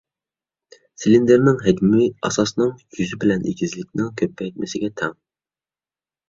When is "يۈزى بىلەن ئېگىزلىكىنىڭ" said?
3.01-4.09